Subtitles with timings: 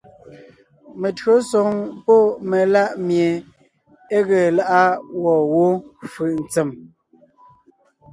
[1.01, 1.69] Meÿǒsoŋ
[2.05, 3.29] pɔ́ melá’ mie
[4.15, 4.81] é ge lá’a
[5.21, 5.67] gwɔ̂ wó
[6.11, 6.69] fʉʼ ntsèm: